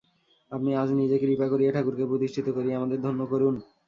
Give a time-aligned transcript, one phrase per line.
[0.51, 3.55] আপনি আজ নিজে কৃপা করিয়া ঠাকুরকে প্রতিষ্ঠিত করিয়া আমাদের ধন্য করুন।